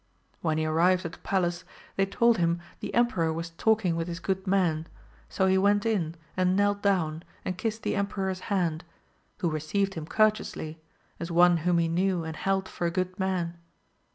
When 0.41 0.57
he 0.57 0.65
arrived 0.65 1.05
at 1.05 1.11
the 1.11 1.17
palace 1.19 1.63
they 1.95 2.07
told 2.07 2.39
him 2.39 2.59
the 2.79 2.91
emperor 2.95 3.31
was 3.31 3.51
talking 3.51 3.95
with 3.95 4.07
his 4.07 4.19
good 4.19 4.47
men, 4.47 4.87
so 5.29 5.45
he 5.45 5.59
went 5.59 5.85
AMADIS 5.85 6.15
OF 6.15 6.15
OAVL 6.15 6.17
135 6.37 6.41
in 6.41 6.49
and 6.49 6.57
knelt 6.57 6.81
down 6.81 7.23
and 7.45 7.57
kissed 7.59 7.83
the 7.83 7.95
emperor's 7.95 8.41
hand^ 8.49 8.81
who 9.41 9.51
received 9.51 9.93
him 9.93 10.07
courteously, 10.07 10.81
as 11.19 11.29
one 11.29 11.57
whom 11.57 11.77
he 11.77 11.87
knew 11.87 12.23
and 12.23 12.35
held 12.35 12.67
for 12.67 12.87
a 12.87 12.89
good 12.89 13.19
man. 13.19 13.59